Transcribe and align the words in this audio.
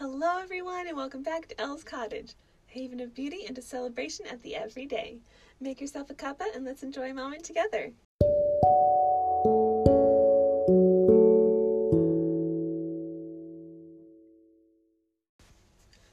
Hello, 0.00 0.38
everyone, 0.40 0.88
and 0.88 0.96
welcome 0.96 1.22
back 1.22 1.46
to 1.48 1.60
Elle's 1.60 1.84
Cottage, 1.84 2.32
a 2.66 2.72
haven 2.72 3.00
of 3.00 3.12
beauty 3.12 3.44
and 3.46 3.58
a 3.58 3.60
celebration 3.60 4.26
of 4.28 4.40
the 4.40 4.56
everyday. 4.56 5.18
Make 5.60 5.78
yourself 5.78 6.08
a 6.08 6.14
cuppa 6.14 6.46
and 6.54 6.64
let's 6.64 6.82
enjoy 6.82 7.10
a 7.10 7.12
moment 7.12 7.44
together. 7.44 7.92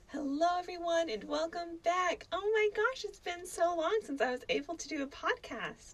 Hello, 0.08 0.60
everyone, 0.60 1.10
and 1.10 1.24
welcome 1.24 1.78
back. 1.82 2.28
Oh 2.34 2.52
my 2.54 2.70
gosh, 2.76 3.06
it's 3.06 3.22
been 3.22 3.48
so 3.48 3.74
long 3.74 3.98
since 4.04 4.20
I 4.20 4.32
was 4.32 4.44
able 4.50 4.76
to 4.76 4.88
do 4.90 5.02
a 5.02 5.08
podcast. 5.08 5.94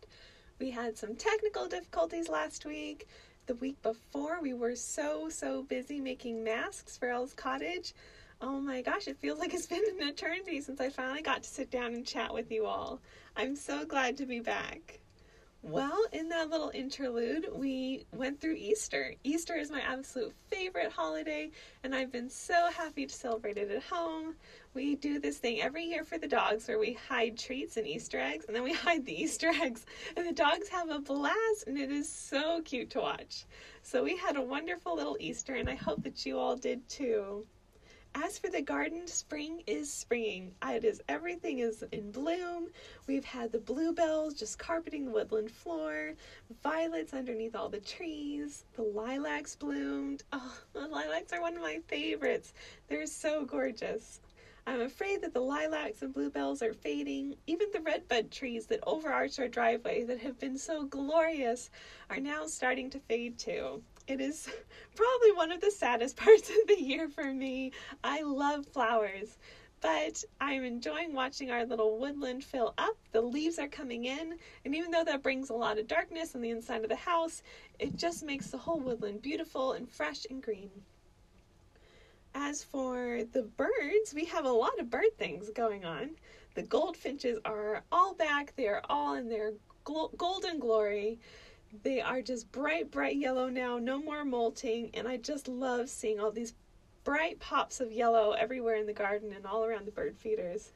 We 0.58 0.72
had 0.72 0.98
some 0.98 1.16
technical 1.16 1.68
difficulties 1.68 2.28
last 2.28 2.66
week. 2.66 3.08
The 3.46 3.56
week 3.56 3.82
before, 3.82 4.40
we 4.42 4.54
were 4.54 4.76
so, 4.76 5.28
so 5.28 5.64
busy 5.64 6.00
making 6.00 6.46
masks 6.46 6.96
for 6.96 7.10
Elle's 7.10 7.34
Cottage. 7.34 7.94
Oh 8.40 8.62
my 8.62 8.82
gosh, 8.82 9.10
it 9.10 9.18
feels 9.18 9.38
like 9.38 9.54
it's 9.54 9.68
been 9.68 9.84
an 10.00 10.08
eternity 10.08 10.62
since 10.62 10.80
I 10.80 10.90
finally 10.90 11.22
got 11.22 11.44
to 11.44 11.50
sit 11.50 11.70
down 11.70 11.94
and 11.94 12.06
chat 12.06 12.34
with 12.34 12.52
you 12.52 12.66
all. 12.66 13.02
I'm 13.36 13.58
so 13.58 13.84
glad 13.84 14.16
to 14.18 14.26
be 14.26 14.40
back. 14.40 15.00
Well, 15.66 16.06
in 16.12 16.28
that 16.28 16.50
little 16.50 16.72
interlude, 16.74 17.48
we 17.54 18.06
went 18.12 18.42
through 18.42 18.56
Easter. 18.56 19.16
Easter 19.24 19.56
is 19.56 19.72
my 19.72 19.80
absolute 19.80 20.34
favorite 20.50 20.92
holiday, 20.92 21.52
and 21.86 21.96
I've 21.96 22.12
been 22.12 22.30
so 22.30 22.70
happy 22.70 23.06
to 23.06 23.16
celebrate 23.16 23.58
it 23.58 23.72
at 23.72 23.82
home. 23.84 24.36
We 24.74 24.96
do 24.96 25.20
this 25.20 25.38
thing 25.38 25.62
every 25.62 25.86
year 25.86 26.04
for 26.04 26.18
the 26.18 26.28
dogs 26.28 26.68
where 26.68 26.80
we 26.80 26.98
hide 27.08 27.38
treats 27.38 27.78
and 27.78 27.88
Easter 27.88 28.20
eggs, 28.20 28.44
and 28.46 28.54
then 28.54 28.64
we 28.64 28.74
hide 28.86 29.06
the 29.06 29.22
Easter 29.24 29.54
eggs, 29.62 29.86
and 30.18 30.28
the 30.28 30.34
dogs 30.34 30.68
have 30.68 30.90
a 30.90 31.00
blast, 31.00 31.64
and 31.66 31.78
it 31.78 31.90
is 31.90 32.10
so 32.10 32.62
cute 32.64 32.90
to 32.90 33.00
watch. 33.00 33.46
So, 33.84 34.04
we 34.04 34.18
had 34.18 34.36
a 34.36 34.42
wonderful 34.42 34.98
little 34.98 35.16
Easter, 35.22 35.56
and 35.56 35.70
I 35.70 35.76
hope 35.76 36.04
that 36.04 36.26
you 36.26 36.38
all 36.38 36.58
did 36.58 36.90
too. 36.90 37.46
As 38.16 38.38
for 38.38 38.50
the 38.50 38.62
garden, 38.62 39.08
spring 39.08 39.64
is 39.66 39.92
springing. 39.92 40.54
It 40.64 40.84
is 40.86 41.02
everything 41.10 41.60
is 41.60 41.84
in 41.92 42.12
bloom. 42.12 42.68
We've 43.08 43.26
had 43.26 43.52
the 43.52 43.60
bluebells 43.60 44.36
just 44.36 44.60
carpeting 44.60 45.06
the 45.06 45.12
woodland 45.12 45.50
floor, 45.50 46.14
violets 46.62 47.14
underneath 47.14 47.56
all 47.56 47.70
the 47.70 47.80
trees, 47.80 48.66
the 48.76 48.84
lilacs 48.84 49.56
bloomed. 49.56 50.24
Oh, 50.32 50.60
the 50.74 50.88
lilacs 50.88 51.34
are 51.34 51.42
one 51.42 51.56
of 51.56 51.62
my 51.62 51.80
favorites. 51.88 52.54
They're 52.88 53.08
so 53.08 53.46
gorgeous. 53.46 54.22
I'm 54.66 54.82
afraid 54.82 55.22
that 55.22 55.34
the 55.34 55.42
lilacs 55.42 56.04
and 56.04 56.14
bluebells 56.14 56.62
are 56.62 56.74
fading. 56.74 57.36
Even 57.48 57.68
the 57.74 57.82
redbud 57.82 58.32
trees 58.32 58.68
that 58.68 58.80
overarch 58.88 59.40
our 59.40 59.48
driveway 59.48 60.04
that 60.04 60.20
have 60.20 60.40
been 60.40 60.58
so 60.58 60.86
glorious 60.86 61.70
are 62.10 62.20
now 62.20 62.46
starting 62.46 62.90
to 62.92 63.00
fade 63.00 63.38
too. 63.38 63.84
It 64.08 64.20
is 64.20 64.50
probably 64.96 65.32
one 65.32 65.52
of 65.52 65.62
the 65.62 65.72
saddest 65.72 66.18
parts 66.18 66.50
of 66.50 66.68
the 66.68 66.82
year 66.82 67.08
for 67.08 67.34
me. 67.34 67.72
I 68.04 68.22
love 68.22 68.68
flowers, 68.68 69.38
but 69.82 70.24
I'm 70.42 70.64
enjoying 70.64 71.14
watching 71.14 71.52
our 71.52 71.66
little 71.66 71.98
woodland 71.98 72.44
fill 72.44 72.74
up. 72.78 72.98
The 73.12 73.22
leaves 73.22 73.60
are 73.60 73.68
coming 73.68 74.06
in, 74.06 74.38
and 74.66 74.76
even 74.76 74.92
though 74.92 75.06
that 75.06 75.24
brings 75.24 75.50
a 75.50 75.54
lot 75.54 75.80
of 75.80 75.88
darkness 75.88 76.36
on 76.36 76.42
the 76.42 76.50
inside 76.50 76.84
of 76.84 76.90
the 76.90 76.96
house, 76.96 77.44
it 77.80 77.96
just 77.96 78.24
makes 78.24 78.48
the 78.48 78.58
whole 78.58 78.80
woodland 78.80 79.22
beautiful 79.22 79.74
and 79.74 79.90
fresh 79.90 80.26
and 80.30 80.44
green. 80.44 80.70
As 82.36 82.64
for 82.64 83.24
the 83.32 83.44
birds, 83.44 84.14
we 84.14 84.26
have 84.26 84.46
a 84.46 84.52
lot 84.52 84.80
of 84.80 84.90
bird 84.90 85.18
things 85.18 85.50
going 85.52 85.86
on. 85.86 86.12
The 86.56 86.64
goldfinches 86.64 87.40
are 87.46 87.84
all 87.92 88.16
back, 88.16 88.54
they 88.56 88.68
are 88.68 88.82
all 88.90 89.14
in 89.16 89.30
their 89.30 89.54
golden 89.86 90.60
glory. 90.60 91.20
They 91.82 92.02
are 92.02 92.22
just 92.22 92.52
bright, 92.52 92.92
bright 92.92 93.16
yellow 93.16 93.50
now, 93.50 93.80
no 93.80 93.98
more 93.98 94.24
molting, 94.24 94.92
and 94.94 95.08
I 95.08 95.18
just 95.18 95.48
love 95.48 95.90
seeing 95.90 96.20
all 96.20 96.32
these 96.32 96.54
bright 97.04 97.40
pops 97.40 97.80
of 97.80 97.92
yellow 97.92 98.34
everywhere 98.34 98.76
in 98.76 98.86
the 98.86 98.94
garden 98.94 99.34
and 99.34 99.46
all 99.46 99.66
around 99.66 99.86
the 99.86 99.92
bird 99.92 100.16
feeders. 100.16 100.72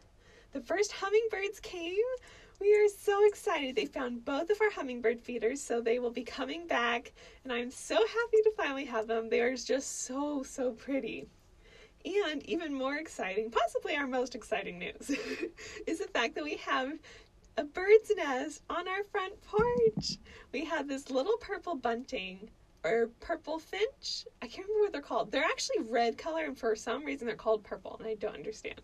The 0.53 0.62
first 0.62 0.92
hummingbirds 0.92 1.59
came. 1.59 2.03
We 2.59 2.73
are 2.73 2.90
so 2.90 3.28
excited. 3.28 3.75
They 3.75 3.86
found 3.86 4.25
both 4.25 4.50
of 4.50 4.59
our 4.59 4.72
hummingbird 4.72 5.22
feeders, 5.22 5.62
so 5.62 5.81
they 5.81 6.00
will 6.00 6.09
be 6.09 6.24
coming 6.24 6.66
back, 6.66 7.14
and 7.44 7.53
I'm 7.53 7.69
so 7.69 7.96
happy 7.96 8.41
to 8.44 8.52
finally 8.58 8.85
have 8.85 9.06
them. 9.06 9.29
They 9.29 9.41
are 9.41 9.56
just 9.56 10.06
so, 10.06 10.41
so 10.41 10.72
pretty. 10.72 11.28
And 12.06 12.44
even 12.50 12.74
more 12.74 12.96
exciting, 12.96 13.52
possibly 13.52 13.96
our 13.96 14.08
most 14.08 14.34
exciting 14.34 14.79
news, 14.79 15.12
is 15.88 16.00
the 16.00 16.08
fact 16.08 16.34
that 16.35 16.44
we 16.44 16.56
have 16.58 16.97
a 17.59 17.63
bird's 17.63 18.12
nest 18.16 18.62
on 18.69 18.88
our 18.88 19.03
front 19.06 19.34
porch. 19.41 20.19
We 20.51 20.63
have 20.66 20.88
this 20.88 21.09
little 21.09 21.38
purple 21.38 21.73
bunting 21.73 22.51
or 22.84 23.09
purple 23.19 23.57
finch. 23.57 24.28
I 24.44 24.47
can't 24.47 24.68
remember 24.68 24.84
what 24.84 24.91
they're 24.91 25.01
called. 25.01 25.31
They're 25.31 25.44
actually 25.44 25.81
red 25.90 26.19
color, 26.19 26.44
and 26.44 26.56
for 26.56 26.75
some 26.75 27.03
reason 27.03 27.25
they're 27.25 27.35
called 27.35 27.63
purple, 27.63 27.97
and 27.97 28.07
I 28.07 28.13
don't 28.13 28.35
understand. 28.35 28.79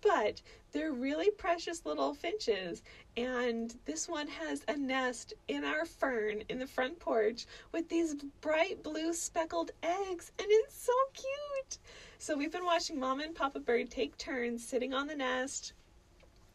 But 0.00 0.40
they're 0.70 0.92
really 0.92 1.32
precious 1.32 1.84
little 1.84 2.14
finches, 2.14 2.84
and 3.16 3.74
this 3.84 4.08
one 4.08 4.28
has 4.28 4.64
a 4.68 4.76
nest 4.76 5.34
in 5.48 5.64
our 5.64 5.84
fern 5.84 6.44
in 6.48 6.60
the 6.60 6.68
front 6.68 7.00
porch 7.00 7.46
with 7.72 7.88
these 7.88 8.14
bright 8.40 8.82
blue 8.84 9.12
speckled 9.12 9.72
eggs, 9.82 10.30
and 10.38 10.46
it's 10.48 10.84
so 10.84 10.92
cute. 11.14 11.78
So 12.18 12.36
we've 12.36 12.52
been 12.52 12.64
watching 12.64 13.00
Mama 13.00 13.24
and 13.24 13.34
Papa 13.34 13.58
Bird 13.58 13.90
take 13.90 14.16
turns 14.18 14.64
sitting 14.64 14.94
on 14.94 15.08
the 15.08 15.16
nest 15.16 15.72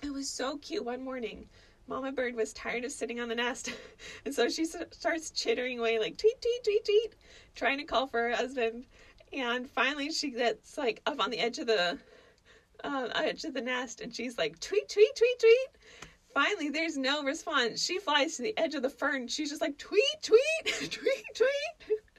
it 0.01 0.11
was 0.11 0.29
so 0.29 0.57
cute 0.57 0.85
one 0.85 1.03
morning. 1.03 1.47
Mama 1.87 2.11
Bird 2.11 2.35
was 2.35 2.53
tired 2.53 2.85
of 2.85 2.91
sitting 2.91 3.19
on 3.19 3.29
the 3.29 3.35
nest, 3.35 3.71
and 4.25 4.33
so 4.33 4.47
she 4.47 4.65
starts 4.65 5.31
chittering 5.31 5.79
away 5.79 5.97
like 5.99 6.17
tweet, 6.17 6.39
tweet, 6.41 6.63
tweet, 6.63 6.85
tweet, 6.85 7.15
trying 7.55 7.79
to 7.79 7.83
call 7.83 8.07
for 8.07 8.21
her 8.21 8.35
husband. 8.35 8.85
And 9.33 9.69
finally, 9.69 10.11
she 10.11 10.29
gets 10.29 10.77
like 10.77 11.01
up 11.05 11.19
on 11.19 11.31
the 11.31 11.39
edge 11.39 11.57
of 11.59 11.67
the 11.67 11.97
uh, 12.83 13.09
edge 13.15 13.43
of 13.43 13.53
the 13.53 13.61
nest, 13.61 14.01
and 14.01 14.13
she's 14.13 14.37
like 14.37 14.59
tweet, 14.59 14.87
tweet, 14.87 15.15
tweet, 15.15 15.39
tweet. 15.39 16.07
Finally, 16.33 16.69
there's 16.69 16.97
no 16.97 17.23
response. 17.23 17.83
She 17.83 17.97
flies 17.97 18.35
to 18.35 18.43
the 18.43 18.57
edge 18.57 18.75
of 18.75 18.83
the 18.83 18.89
fern. 18.89 19.27
She's 19.27 19.49
just 19.49 19.61
like 19.61 19.77
tweet, 19.77 20.03
tweet, 20.21 20.41
tweet, 20.91 21.25
tweet. 21.35 21.99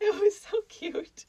It 0.00 0.20
was 0.20 0.40
so 0.40 0.60
cute. 0.68 1.24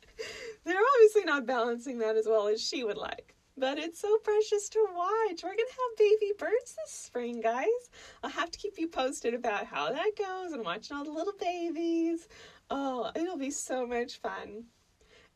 They're 0.64 0.76
obviously 0.96 1.24
not 1.24 1.46
balancing 1.46 2.00
that 2.00 2.16
as 2.16 2.26
well 2.26 2.48
as 2.48 2.60
she 2.60 2.84
would 2.84 2.98
like. 2.98 3.33
But 3.56 3.78
it's 3.78 4.00
so 4.00 4.18
precious 4.18 4.68
to 4.70 4.86
watch. 4.96 5.44
We're 5.44 5.50
going 5.50 5.58
to 5.58 5.74
have 5.74 5.98
baby 5.98 6.34
birds 6.38 6.76
this 6.76 6.92
spring, 6.92 7.40
guys. 7.40 7.68
I'll 8.24 8.32
have 8.32 8.50
to 8.50 8.60
keep 8.60 8.80
you 8.80 8.88
posted 8.88 9.34
about 9.36 9.68
how 9.68 9.92
that 9.92 10.12
goes 10.18 10.54
and 10.54 10.66
watching 10.66 10.98
all 10.98 11.04
the 11.04 11.12
little 11.12 11.34
babies. 11.40 12.28
Oh, 12.72 13.12
it'll 13.16 13.38
be 13.38 13.52
so 13.52 13.86
much 13.86 14.18
fun. 14.18 14.66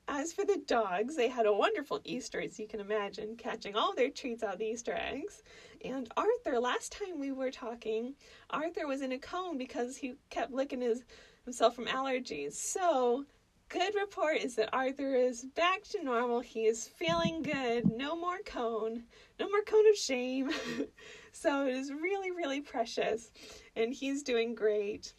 As 0.08 0.32
for 0.32 0.46
the 0.46 0.62
dogs, 0.66 1.16
they 1.16 1.28
had 1.28 1.46
a 1.46 1.54
wonderful 1.54 2.00
Easter, 2.06 2.40
as 2.40 2.58
you 2.58 2.66
can 2.66 2.80
imagine, 2.80 3.36
catching 3.36 3.76
all 3.76 3.94
their 3.94 4.10
treats 4.10 4.42
out 4.42 4.54
of 4.54 4.60
the 4.60 4.66
Easter 4.66 4.94
eggs. 4.94 5.44
And 5.84 6.12
Arthur, 6.16 6.60
last 6.60 6.94
time 6.94 7.20
we 7.20 7.32
were 7.32 7.52
talking, 7.52 8.16
Arthur 8.50 8.88
was 8.88 9.02
in 9.02 9.12
a 9.12 9.20
cone 9.20 9.58
because 9.58 9.98
he 9.98 10.16
kept 10.30 10.52
licking 10.52 10.82
his 10.82 11.04
himself 11.44 11.76
from 11.76 11.86
allergies. 11.86 12.54
So 12.54 13.26
good 13.70 13.96
report 13.96 14.38
is 14.38 14.56
that 14.56 14.74
Arthur 14.74 15.16
is 15.16 15.44
back 15.56 15.84
to 15.84 16.04
normal. 16.04 16.40
He 16.40 16.66
is 16.66 16.88
feeling 16.88 17.42
good. 17.42 17.92
No 17.92 18.16
more 18.16 18.40
cone. 18.46 19.04
No 19.40 19.50
more 19.50 19.64
cone 19.64 19.88
of 19.90 19.98
shame. 19.98 20.52
so 21.32 21.66
it 21.68 21.76
is 21.76 21.92
really, 21.92 22.32
really 22.32 22.62
precious. 22.62 23.32
And 23.76 23.94
he's 23.94 24.24
doing 24.24 24.56
great. 24.56 25.14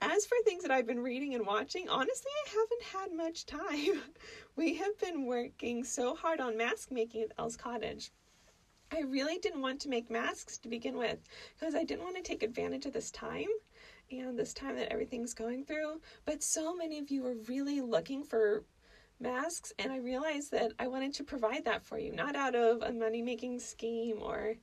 As 0.00 0.26
for 0.26 0.36
things 0.44 0.62
that 0.62 0.72
I've 0.72 0.86
been 0.86 1.02
reading 1.02 1.34
and 1.34 1.46
watching, 1.46 1.88
honestly, 1.88 2.30
I 2.46 2.50
haven't 2.50 3.10
had 3.10 3.16
much 3.16 3.46
time. 3.46 4.02
we 4.56 4.74
have 4.74 4.98
been 4.98 5.26
working 5.26 5.84
so 5.84 6.14
hard 6.14 6.40
on 6.40 6.56
mask 6.56 6.90
making 6.90 7.22
at 7.22 7.32
Elle's 7.38 7.56
Cottage. 7.56 8.10
I 8.92 9.00
really 9.00 9.38
didn't 9.38 9.62
want 9.62 9.80
to 9.80 9.88
make 9.88 10.10
masks 10.10 10.58
to 10.58 10.68
begin 10.68 10.96
with 10.96 11.18
because 11.58 11.74
I 11.74 11.84
didn't 11.84 12.04
want 12.04 12.16
to 12.16 12.22
take 12.22 12.42
advantage 12.42 12.86
of 12.86 12.92
this 12.92 13.10
time 13.10 13.48
and 14.10 14.38
this 14.38 14.54
time 14.54 14.76
that 14.76 14.92
everything's 14.92 15.34
going 15.34 15.64
through. 15.64 16.00
But 16.24 16.42
so 16.42 16.74
many 16.74 16.98
of 16.98 17.10
you 17.10 17.26
are 17.26 17.36
really 17.48 17.80
looking 17.80 18.22
for 18.22 18.64
masks, 19.20 19.72
and 19.78 19.92
I 19.92 19.98
realized 19.98 20.50
that 20.52 20.72
I 20.78 20.88
wanted 20.88 21.14
to 21.14 21.24
provide 21.24 21.64
that 21.64 21.84
for 21.84 21.98
you, 21.98 22.12
not 22.12 22.36
out 22.36 22.54
of 22.54 22.82
a 22.82 22.92
money 22.92 23.22
making 23.22 23.60
scheme 23.60 24.18
or 24.20 24.54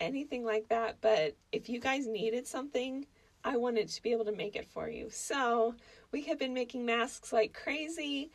anything 0.00 0.44
like 0.44 0.68
that, 0.68 0.96
but 1.00 1.36
if 1.52 1.68
you 1.68 1.80
guys 1.80 2.06
needed 2.06 2.46
something, 2.46 3.06
I 3.44 3.56
wanted 3.56 3.88
to 3.88 4.02
be 4.02 4.12
able 4.12 4.24
to 4.24 4.32
make 4.32 4.56
it 4.56 4.66
for 4.66 4.88
you. 4.88 5.08
So 5.10 5.74
we 6.12 6.22
have 6.22 6.38
been 6.38 6.54
making 6.54 6.84
masks 6.84 7.32
like 7.32 7.52
crazy. 7.52 8.30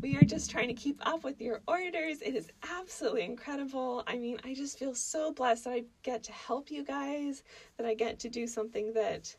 We 0.00 0.16
are 0.16 0.24
just 0.24 0.50
trying 0.50 0.68
to 0.68 0.74
keep 0.74 1.00
up 1.06 1.22
with 1.22 1.40
your 1.40 1.60
orders. 1.68 2.20
It 2.20 2.34
is 2.34 2.50
absolutely 2.68 3.22
incredible. 3.22 4.02
I 4.06 4.16
mean, 4.16 4.38
I 4.44 4.54
just 4.54 4.78
feel 4.78 4.94
so 4.94 5.32
blessed 5.32 5.64
that 5.64 5.72
I 5.72 5.84
get 6.02 6.22
to 6.24 6.32
help 6.32 6.70
you 6.70 6.84
guys, 6.84 7.42
that 7.76 7.86
I 7.86 7.94
get 7.94 8.18
to 8.20 8.28
do 8.28 8.46
something 8.46 8.92
that 8.94 9.36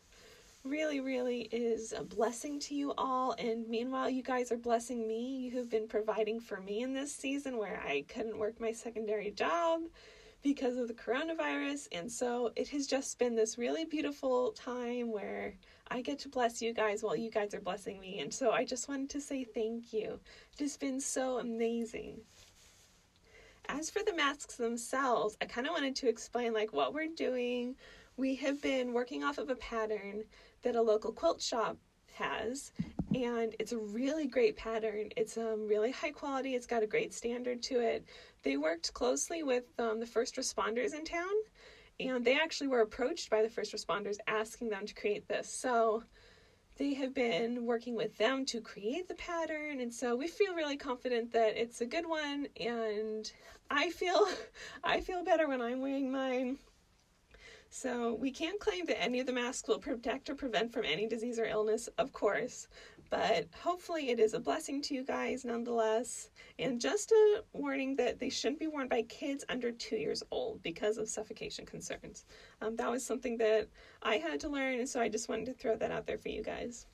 really, 0.66 1.00
really 1.00 1.42
is 1.52 1.92
a 1.92 2.04
blessing 2.04 2.58
to 2.60 2.74
you 2.74 2.92
all. 2.98 3.34
And 3.38 3.68
meanwhile, 3.68 4.10
you 4.10 4.22
guys 4.22 4.52
are 4.52 4.56
blessing 4.58 5.06
me. 5.08 5.38
You 5.38 5.56
have 5.58 5.70
been 5.70 5.88
providing 5.88 6.40
for 6.40 6.60
me 6.60 6.82
in 6.82 6.92
this 6.92 7.14
season 7.14 7.56
where 7.58 7.80
I 7.86 8.04
couldn't 8.08 8.38
work 8.38 8.60
my 8.60 8.72
secondary 8.72 9.30
job 9.30 9.82
because 10.42 10.76
of 10.76 10.88
the 10.88 10.94
coronavirus. 10.94 11.88
And 11.92 12.10
so 12.10 12.52
it 12.56 12.68
has 12.68 12.86
just 12.86 13.18
been 13.18 13.34
this 13.34 13.58
really 13.58 13.84
beautiful 13.84 14.52
time 14.52 15.12
where 15.12 15.54
I 15.88 16.02
get 16.02 16.18
to 16.20 16.28
bless 16.28 16.62
you 16.62 16.72
guys 16.74 17.02
while 17.02 17.16
you 17.16 17.30
guys 17.30 17.54
are 17.54 17.60
blessing 17.60 18.00
me. 18.00 18.20
And 18.20 18.32
so 18.32 18.52
I 18.52 18.64
just 18.64 18.88
wanted 18.88 19.10
to 19.10 19.20
say 19.20 19.44
thank 19.44 19.92
you. 19.92 20.20
It 20.54 20.60
has 20.60 20.76
been 20.76 21.00
so 21.00 21.38
amazing. 21.38 22.20
as 23.68 23.90
for 23.90 24.02
the 24.04 24.14
masks 24.14 24.56
themselves, 24.56 25.36
I 25.40 25.46
kind 25.46 25.66
of 25.66 25.72
wanted 25.72 25.96
to 25.96 26.08
explain 26.08 26.52
like 26.52 26.72
what 26.72 26.94
we're 26.94 27.08
doing. 27.08 27.76
We 28.16 28.34
have 28.36 28.62
been 28.62 28.92
working 28.92 29.24
off 29.24 29.38
of 29.38 29.50
a 29.50 29.56
pattern 29.56 30.24
that 30.66 30.74
a 30.74 30.82
local 30.82 31.12
quilt 31.12 31.40
shop 31.40 31.76
has 32.14 32.72
and 33.14 33.54
it's 33.60 33.70
a 33.70 33.78
really 33.78 34.26
great 34.26 34.56
pattern. 34.56 35.10
It's 35.16 35.38
um, 35.38 35.68
really 35.68 35.92
high 35.92 36.10
quality. 36.10 36.56
It's 36.56 36.66
got 36.66 36.82
a 36.82 36.88
great 36.88 37.14
standard 37.14 37.62
to 37.64 37.78
it. 37.78 38.04
They 38.42 38.56
worked 38.56 38.92
closely 38.92 39.44
with 39.44 39.62
um, 39.78 40.00
the 40.00 40.06
first 40.06 40.34
responders 40.34 40.92
in 40.92 41.04
town 41.04 41.32
and 42.00 42.24
they 42.24 42.36
actually 42.36 42.66
were 42.66 42.80
approached 42.80 43.30
by 43.30 43.42
the 43.42 43.48
first 43.48 43.72
responders 43.72 44.16
asking 44.26 44.70
them 44.70 44.86
to 44.86 44.94
create 44.94 45.28
this. 45.28 45.48
So 45.48 46.02
they 46.78 46.94
have 46.94 47.14
been 47.14 47.64
working 47.64 47.94
with 47.94 48.18
them 48.18 48.44
to 48.46 48.60
create 48.60 49.06
the 49.06 49.14
pattern 49.14 49.80
and 49.80 49.94
so 49.94 50.16
we 50.16 50.26
feel 50.26 50.52
really 50.54 50.76
confident 50.76 51.32
that 51.32 51.56
it's 51.56 51.80
a 51.80 51.86
good 51.86 52.06
one 52.06 52.46
and 52.60 53.32
i 53.70 53.88
feel 53.88 54.28
i 54.84 55.00
feel 55.00 55.24
better 55.24 55.48
when 55.48 55.62
i'm 55.62 55.80
wearing 55.80 56.12
mine 56.12 56.58
so 57.76 58.14
we 58.14 58.30
can't 58.30 58.60
claim 58.60 58.86
that 58.86 59.02
any 59.02 59.20
of 59.20 59.26
the 59.26 59.32
masks 59.32 59.68
will 59.68 59.78
protect 59.78 60.30
or 60.30 60.34
prevent 60.34 60.72
from 60.72 60.84
any 60.84 61.06
disease 61.06 61.38
or 61.38 61.44
illness 61.44 61.88
of 61.98 62.12
course 62.12 62.68
but 63.10 63.46
hopefully 63.62 64.10
it 64.10 64.18
is 64.18 64.34
a 64.34 64.40
blessing 64.40 64.82
to 64.82 64.94
you 64.94 65.04
guys 65.04 65.44
nonetheless. 65.44 66.30
And 66.58 66.80
just 66.80 67.12
a 67.12 67.44
warning 67.52 67.94
that 67.96 68.18
they 68.18 68.28
shouldn't 68.28 68.58
be 68.58 68.66
worn 68.66 68.88
by 68.88 69.02
kids 69.02 69.44
under 69.48 69.70
two 69.70 69.96
years 69.96 70.22
old 70.30 70.62
because 70.62 70.98
of 70.98 71.08
suffocation 71.08 71.66
concerns. 71.66 72.24
Um, 72.60 72.76
that 72.76 72.90
was 72.90 73.04
something 73.04 73.36
that 73.38 73.68
I 74.02 74.16
had 74.16 74.40
to 74.40 74.48
learn, 74.48 74.78
and 74.78 74.88
so 74.88 75.00
I 75.00 75.08
just 75.08 75.28
wanted 75.28 75.46
to 75.46 75.52
throw 75.52 75.76
that 75.76 75.90
out 75.90 76.06
there 76.06 76.18
for 76.18 76.30
you 76.30 76.42
guys. 76.42 76.86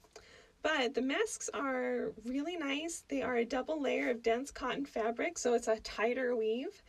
But 0.63 0.95
the 0.95 1.03
masks 1.03 1.51
are 1.55 2.13
really 2.25 2.57
nice. 2.57 3.05
They 3.09 3.23
are 3.23 3.37
a 3.37 3.45
double 3.45 3.81
layer 3.81 4.11
of 4.11 4.23
dense 4.23 4.51
cotton 4.51 4.85
fabric, 4.85 5.39
so 5.39 5.55
it's 5.55 5.69
a 5.69 5.81
tighter 5.81 6.37
weave. 6.37 6.83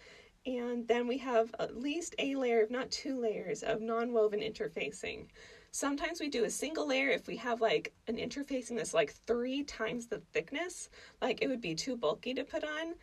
And 0.46 0.86
then 0.88 1.08
we 1.08 1.18
have 1.20 1.56
at 1.60 1.78
least 1.78 2.16
a 2.20 2.36
layer, 2.36 2.62
if 2.62 2.70
not 2.70 2.92
two 2.92 3.20
layers, 3.20 3.64
of 3.64 3.82
non 3.82 4.12
woven 4.12 4.42
interfacing. 4.42 5.28
Sometimes 5.72 6.20
we 6.20 6.28
do 6.30 6.44
a 6.44 6.50
single 6.50 6.88
layer 6.88 7.10
if 7.10 7.28
we 7.28 7.38
have 7.38 7.62
like 7.62 7.94
an 8.08 8.18
interfacing 8.18 8.76
that's 8.76 8.94
like 8.94 9.14
three 9.26 9.64
times 9.64 10.08
the 10.08 10.20
thickness, 10.34 10.90
like 11.22 11.42
it 11.42 11.48
would 11.48 11.62
be 11.62 11.74
too 11.74 11.96
bulky 11.96 12.34
to 12.34 12.44
put 12.44 12.64
on. 12.64 12.96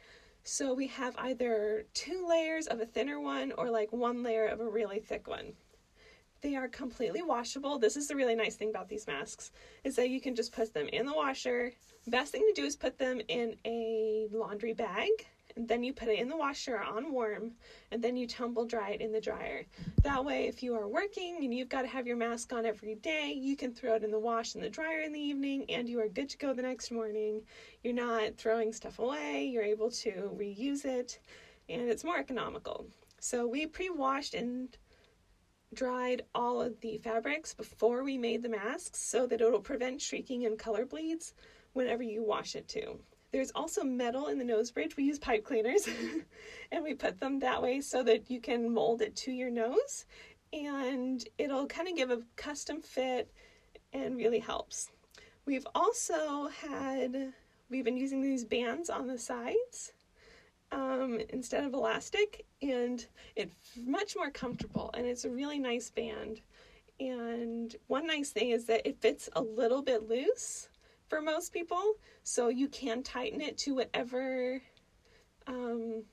So 0.44 0.74
we 0.74 0.86
have 0.88 1.16
either 1.16 1.84
two 1.94 2.26
layers 2.28 2.66
of 2.66 2.80
a 2.80 2.86
thinner 2.86 3.20
one 3.20 3.52
or 3.52 3.70
like 3.70 3.92
one 3.92 4.22
layer 4.22 4.46
of 4.46 4.60
a 4.60 4.68
really 4.68 5.00
thick 5.00 5.26
one. 5.26 5.54
They 6.42 6.56
are 6.56 6.68
completely 6.68 7.22
washable. 7.22 7.78
This 7.78 7.96
is 7.96 8.08
the 8.08 8.16
really 8.16 8.34
nice 8.34 8.56
thing 8.56 8.70
about 8.70 8.88
these 8.88 9.06
masks 9.06 9.50
is 9.82 9.96
that 9.96 10.10
you 10.10 10.20
can 10.20 10.34
just 10.34 10.52
put 10.52 10.72
them 10.72 10.88
in 10.88 11.06
the 11.06 11.12
washer. 11.12 11.72
Best 12.06 12.32
thing 12.32 12.42
to 12.46 12.60
do 12.60 12.66
is 12.66 12.76
put 12.76 12.98
them 12.98 13.20
in 13.28 13.56
a 13.64 14.28
laundry 14.30 14.72
bag 14.74 15.08
and 15.56 15.68
then 15.68 15.82
you 15.82 15.92
put 15.92 16.08
it 16.08 16.18
in 16.18 16.28
the 16.28 16.36
washer 16.36 16.78
on 16.78 17.12
warm 17.12 17.52
and 17.90 18.02
then 18.02 18.16
you 18.16 18.26
tumble 18.26 18.64
dry 18.64 18.90
it 18.90 19.00
in 19.00 19.12
the 19.12 19.20
dryer. 19.20 19.66
That 20.02 20.24
way, 20.24 20.46
if 20.46 20.62
you 20.62 20.74
are 20.74 20.88
working 20.88 21.38
and 21.42 21.52
you've 21.52 21.68
got 21.68 21.82
to 21.82 21.88
have 21.88 22.06
your 22.06 22.16
mask 22.16 22.52
on 22.52 22.66
every 22.66 22.94
day, 22.96 23.32
you 23.32 23.56
can 23.56 23.72
throw 23.72 23.94
it 23.94 24.04
in 24.04 24.10
the 24.10 24.18
wash 24.18 24.54
and 24.54 24.62
the 24.62 24.70
dryer 24.70 25.00
in 25.00 25.12
the 25.12 25.20
evening 25.20 25.64
and 25.68 25.88
you 25.88 26.00
are 26.00 26.08
good 26.08 26.28
to 26.30 26.38
go 26.38 26.52
the 26.52 26.62
next 26.62 26.90
morning. 26.90 27.42
You're 27.82 27.94
not 27.94 28.36
throwing 28.36 28.72
stuff 28.72 28.98
away, 28.98 29.46
you're 29.46 29.62
able 29.62 29.90
to 29.90 30.30
reuse 30.36 30.84
it, 30.84 31.18
and 31.68 31.82
it's 31.82 32.04
more 32.04 32.18
economical. 32.18 32.86
So, 33.18 33.46
we 33.46 33.66
pre 33.66 33.90
washed 33.90 34.34
and 34.34 34.76
dried 35.72 36.22
all 36.34 36.60
of 36.60 36.80
the 36.80 36.98
fabrics 36.98 37.54
before 37.54 38.02
we 38.02 38.18
made 38.18 38.42
the 38.42 38.48
masks 38.48 38.98
so 38.98 39.26
that 39.26 39.40
it'll 39.40 39.60
prevent 39.60 40.00
shrieking 40.00 40.44
and 40.46 40.58
color 40.58 40.84
bleeds 40.84 41.32
whenever 41.72 42.02
you 42.02 42.22
wash 42.24 42.56
it 42.56 42.66
too. 42.66 42.98
There's 43.32 43.52
also 43.54 43.84
metal 43.84 44.26
in 44.26 44.38
the 44.38 44.44
nose 44.44 44.70
bridge. 44.70 44.96
We 44.96 45.04
use 45.04 45.18
pipe 45.18 45.44
cleaners 45.44 45.88
and 46.72 46.82
we 46.82 46.94
put 46.94 47.20
them 47.20 47.38
that 47.40 47.62
way 47.62 47.80
so 47.80 48.02
that 48.02 48.30
you 48.30 48.40
can 48.40 48.72
mold 48.72 49.02
it 49.02 49.14
to 49.16 49.32
your 49.32 49.50
nose 49.50 50.04
and 50.52 51.24
it'll 51.38 51.66
kind 51.66 51.88
of 51.88 51.96
give 51.96 52.10
a 52.10 52.22
custom 52.36 52.80
fit 52.80 53.30
and 53.92 54.16
really 54.16 54.40
helps. 54.40 54.90
We've 55.46 55.66
also 55.74 56.48
had, 56.48 57.32
we've 57.70 57.84
been 57.84 57.96
using 57.96 58.20
these 58.20 58.44
bands 58.44 58.90
on 58.90 59.06
the 59.06 59.18
sides 59.18 59.92
um, 60.72 61.20
instead 61.28 61.64
of 61.64 61.72
elastic 61.72 62.44
and 62.62 63.06
it's 63.36 63.54
much 63.84 64.16
more 64.16 64.30
comfortable 64.30 64.90
and 64.94 65.06
it's 65.06 65.24
a 65.24 65.30
really 65.30 65.58
nice 65.58 65.90
band. 65.90 66.40
And 66.98 67.74
one 67.86 68.06
nice 68.06 68.30
thing 68.30 68.50
is 68.50 68.66
that 68.66 68.86
it 68.86 69.00
fits 69.00 69.28
a 69.34 69.40
little 69.40 69.82
bit 69.82 70.08
loose 70.08 70.68
for 71.10 71.20
most 71.20 71.52
people. 71.52 71.96
So 72.22 72.48
you 72.48 72.68
can 72.68 73.02
tighten 73.02 73.42
it 73.42 73.58
to 73.58 73.74
whatever, 73.74 74.62
um, 75.46 76.04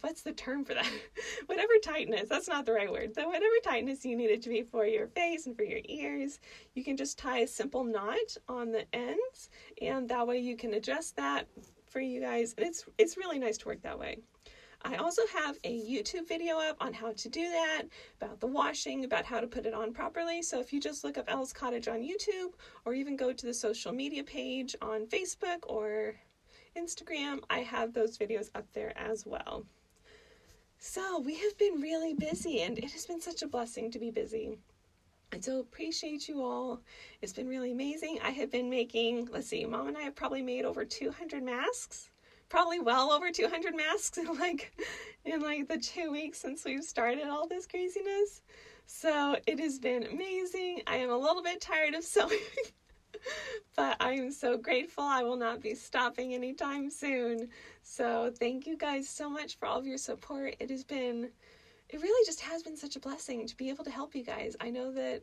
what's 0.00 0.22
the 0.22 0.32
term 0.32 0.64
for 0.64 0.74
that? 0.74 0.90
whatever 1.46 1.74
tightness, 1.82 2.28
that's 2.28 2.48
not 2.48 2.66
the 2.66 2.72
right 2.72 2.90
word. 2.90 3.14
So 3.14 3.26
whatever 3.26 3.54
tightness 3.62 4.04
you 4.04 4.16
need 4.16 4.30
it 4.30 4.42
to 4.42 4.48
be 4.48 4.62
for 4.62 4.86
your 4.86 5.06
face 5.08 5.46
and 5.46 5.54
for 5.54 5.62
your 5.62 5.80
ears, 5.84 6.40
you 6.74 6.82
can 6.82 6.96
just 6.96 7.18
tie 7.18 7.40
a 7.40 7.46
simple 7.46 7.84
knot 7.84 8.36
on 8.48 8.72
the 8.72 8.84
ends 8.92 9.50
and 9.80 10.08
that 10.08 10.26
way 10.26 10.38
you 10.38 10.56
can 10.56 10.74
adjust 10.74 11.14
that 11.16 11.46
for 11.86 12.00
you 12.00 12.20
guys. 12.20 12.54
And 12.56 12.66
it's, 12.66 12.84
it's 12.96 13.16
really 13.16 13.38
nice 13.38 13.58
to 13.58 13.68
work 13.68 13.82
that 13.82 13.98
way. 13.98 14.18
I 14.82 14.96
also 14.96 15.22
have 15.32 15.58
a 15.64 15.80
YouTube 15.80 16.28
video 16.28 16.58
up 16.58 16.76
on 16.80 16.92
how 16.92 17.12
to 17.12 17.28
do 17.28 17.50
that, 17.50 17.82
about 18.20 18.40
the 18.40 18.46
washing, 18.46 19.04
about 19.04 19.24
how 19.24 19.40
to 19.40 19.46
put 19.46 19.66
it 19.66 19.74
on 19.74 19.92
properly. 19.92 20.40
So 20.40 20.60
if 20.60 20.72
you 20.72 20.80
just 20.80 21.02
look 21.02 21.18
up 21.18 21.24
Elle's 21.28 21.52
Cottage 21.52 21.88
on 21.88 22.00
YouTube 22.00 22.52
or 22.84 22.94
even 22.94 23.16
go 23.16 23.32
to 23.32 23.46
the 23.46 23.54
social 23.54 23.92
media 23.92 24.22
page 24.22 24.76
on 24.80 25.06
Facebook 25.06 25.58
or 25.64 26.14
Instagram, 26.76 27.40
I 27.50 27.58
have 27.58 27.92
those 27.92 28.16
videos 28.16 28.50
up 28.54 28.66
there 28.72 28.96
as 28.96 29.26
well. 29.26 29.64
So 30.78 31.18
we 31.18 31.34
have 31.38 31.58
been 31.58 31.80
really 31.80 32.14
busy 32.14 32.62
and 32.62 32.78
it 32.78 32.92
has 32.92 33.04
been 33.04 33.20
such 33.20 33.42
a 33.42 33.48
blessing 33.48 33.90
to 33.90 33.98
be 33.98 34.12
busy. 34.12 34.58
I 35.32 35.40
so 35.40 35.58
appreciate 35.58 36.28
you 36.28 36.40
all. 36.42 36.80
It's 37.20 37.32
been 37.32 37.48
really 37.48 37.72
amazing. 37.72 38.20
I 38.22 38.30
have 38.30 38.50
been 38.50 38.70
making, 38.70 39.28
let's 39.32 39.48
see, 39.48 39.66
mom 39.66 39.88
and 39.88 39.96
I 39.96 40.02
have 40.02 40.14
probably 40.14 40.40
made 40.40 40.64
over 40.64 40.84
200 40.84 41.42
masks 41.42 42.10
probably 42.48 42.80
well 42.80 43.12
over 43.12 43.30
200 43.30 43.74
masks 43.74 44.18
in 44.18 44.26
like 44.38 44.72
in 45.24 45.40
like 45.40 45.68
the 45.68 45.78
two 45.78 46.10
weeks 46.10 46.38
since 46.38 46.64
we've 46.64 46.84
started 46.84 47.28
all 47.28 47.46
this 47.46 47.66
craziness. 47.66 48.42
So 48.86 49.36
it 49.46 49.60
has 49.60 49.78
been 49.78 50.04
amazing. 50.04 50.82
I 50.86 50.96
am 50.96 51.10
a 51.10 51.16
little 51.16 51.42
bit 51.42 51.60
tired 51.60 51.94
of 51.94 52.04
sewing, 52.04 52.38
but 53.76 53.96
I 54.00 54.12
am 54.12 54.32
so 54.32 54.56
grateful. 54.56 55.04
I 55.04 55.22
will 55.22 55.36
not 55.36 55.60
be 55.60 55.74
stopping 55.74 56.34
anytime 56.34 56.90
soon. 56.90 57.48
So 57.82 58.32
thank 58.38 58.66
you 58.66 58.76
guys 58.76 59.08
so 59.08 59.28
much 59.28 59.58
for 59.58 59.66
all 59.66 59.78
of 59.78 59.86
your 59.86 59.98
support. 59.98 60.56
It 60.58 60.70
has 60.70 60.84
been 60.84 61.28
it 61.90 62.02
really 62.02 62.26
just 62.26 62.40
has 62.40 62.62
been 62.62 62.76
such 62.76 62.96
a 62.96 63.00
blessing 63.00 63.46
to 63.46 63.56
be 63.56 63.70
able 63.70 63.84
to 63.84 63.90
help 63.90 64.14
you 64.14 64.22
guys. 64.22 64.56
I 64.60 64.70
know 64.70 64.92
that 64.92 65.22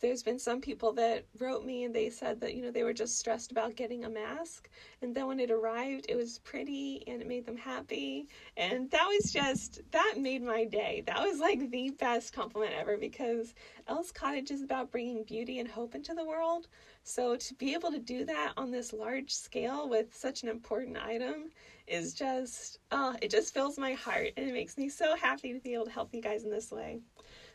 there's 0.00 0.22
been 0.22 0.38
some 0.38 0.60
people 0.60 0.92
that 0.92 1.24
wrote 1.38 1.64
me 1.64 1.84
and 1.84 1.94
they 1.94 2.10
said 2.10 2.40
that 2.40 2.54
you 2.54 2.62
know 2.62 2.70
they 2.70 2.82
were 2.82 2.92
just 2.92 3.18
stressed 3.18 3.50
about 3.50 3.76
getting 3.76 4.04
a 4.04 4.10
mask. 4.10 4.68
And 5.02 5.14
then 5.14 5.26
when 5.26 5.40
it 5.40 5.50
arrived 5.50 6.06
it 6.08 6.16
was 6.16 6.38
pretty 6.40 7.02
and 7.06 7.20
it 7.20 7.28
made 7.28 7.46
them 7.46 7.56
happy. 7.56 8.28
And 8.56 8.90
that 8.90 9.06
was 9.06 9.32
just 9.32 9.80
that 9.90 10.14
made 10.18 10.42
my 10.42 10.64
day. 10.64 11.02
That 11.06 11.20
was 11.20 11.40
like 11.40 11.70
the 11.70 11.90
best 11.90 12.32
compliment 12.32 12.72
ever 12.78 12.96
because 12.96 13.54
Elle's 13.88 14.12
Cottage 14.12 14.50
is 14.50 14.62
about 14.62 14.90
bringing 14.90 15.24
beauty 15.24 15.58
and 15.58 15.68
hope 15.68 15.94
into 15.94 16.14
the 16.14 16.24
world. 16.24 16.68
So 17.02 17.36
to 17.36 17.54
be 17.54 17.74
able 17.74 17.90
to 17.90 17.98
do 17.98 18.24
that 18.26 18.52
on 18.56 18.70
this 18.70 18.92
large 18.92 19.32
scale 19.34 19.88
with 19.88 20.14
such 20.14 20.42
an 20.42 20.48
important 20.48 20.98
item 20.98 21.50
is 21.90 22.14
just 22.14 22.78
oh 22.92 23.14
it 23.20 23.30
just 23.30 23.52
fills 23.52 23.78
my 23.78 23.92
heart 23.92 24.30
and 24.36 24.48
it 24.48 24.52
makes 24.52 24.78
me 24.78 24.88
so 24.88 25.16
happy 25.16 25.52
to 25.52 25.60
be 25.60 25.74
able 25.74 25.84
to 25.84 25.90
help 25.90 26.14
you 26.14 26.22
guys 26.22 26.44
in 26.44 26.50
this 26.50 26.70
way 26.70 27.00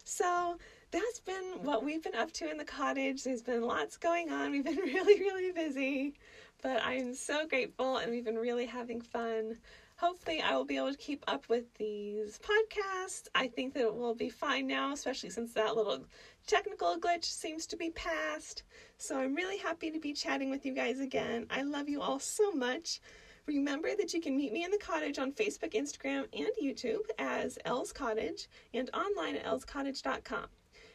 so 0.04 0.58
that's 0.92 1.20
been 1.20 1.64
what 1.64 1.84
we've 1.84 2.04
been 2.04 2.16
up 2.16 2.32
to 2.34 2.50
in 2.50 2.58
the 2.58 2.64
cottage. 2.64 3.24
There's 3.24 3.42
been 3.42 3.64
lots 3.64 3.98
going 3.98 4.32
on. 4.32 4.52
We've 4.52 4.64
been 4.64 4.76
really, 4.78 5.20
really 5.20 5.52
busy, 5.52 6.14
but 6.62 6.80
I'm 6.84 7.16
so 7.16 7.48
grateful 7.48 7.98
and 7.98 8.12
we've 8.12 8.24
been 8.24 8.38
really 8.38 8.68
having 8.68 9.02
fun. 9.02 9.58
Hopefully, 9.98 10.42
I 10.42 10.56
will 10.56 10.66
be 10.66 10.78
able 10.78 10.92
to 10.92 10.98
keep 10.98 11.24
up 11.28 11.50
with 11.50 11.74
these 11.78 12.40
podcasts. 12.40 13.28
I 13.34 13.48
think 13.48 13.74
that 13.74 13.84
it 13.84 13.96
will 13.96 14.14
be 14.14 14.30
fine 14.30 14.68
now, 14.68 14.94
especially 14.94 15.30
since 15.30 15.54
that 15.54 15.76
little 15.76 16.06
technical 16.48 16.98
glitch 16.98 17.26
seems 17.26 17.66
to 17.68 17.78
be 17.78 17.90
past. 17.92 18.64
So, 18.98 19.18
I'm 19.18 19.36
really 19.36 19.58
happy 19.58 19.92
to 19.92 20.00
be 20.00 20.14
chatting 20.14 20.50
with 20.50 20.66
you 20.66 20.74
guys 20.74 21.00
again. 21.00 21.48
I 21.50 21.64
love 21.64 21.88
you 21.88 22.02
all 22.02 22.20
so 22.20 22.52
much. 22.52 23.00
Remember 23.48 23.90
that 23.96 24.14
you 24.14 24.20
can 24.20 24.36
meet 24.36 24.54
me 24.54 24.64
in 24.64 24.72
the 24.72 24.78
cottage 24.78 25.20
on 25.20 25.32
Facebook, 25.32 25.74
Instagram, 25.74 26.26
and 26.34 26.50
YouTube 26.62 27.06
as 27.20 27.60
Elle's 27.64 27.92
Cottage 27.92 28.48
and 28.74 28.90
online 28.94 29.36
at 29.36 29.46
ellescottage.com. 29.46 30.48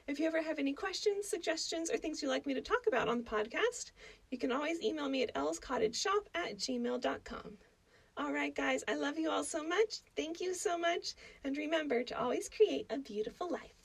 If 0.09 0.19
you 0.19 0.26
ever 0.26 0.42
have 0.42 0.59
any 0.59 0.73
questions, 0.73 1.28
suggestions, 1.28 1.90
or 1.90 1.97
things 1.97 2.21
you'd 2.21 2.30
like 2.30 2.47
me 2.47 2.54
to 2.54 2.61
talk 2.61 2.88
about 2.88 3.09
on 3.09 3.19
the 3.19 3.30
podcast, 3.30 3.92
you 4.30 4.38
can 4.38 4.50
always 4.50 4.83
email 4.83 5.09
me 5.09 5.23
at 5.23 5.35
ellescottageshop 5.35 6.26
at 6.35 6.59
gmail.com. 6.59 7.59
All 8.16 8.33
right, 8.33 8.54
guys, 8.54 8.83
I 8.88 8.97
love 8.97 9.16
you 9.16 9.30
all 9.30 9.45
so 9.45 9.62
much. 9.62 10.00
Thank 10.16 10.40
you 10.40 10.52
so 10.52 10.76
much. 10.76 11.14
And 11.45 11.57
remember 11.57 12.02
to 12.02 12.21
always 12.21 12.49
create 12.49 12.87
a 12.90 12.99
beautiful 12.99 13.49
life. 13.49 13.79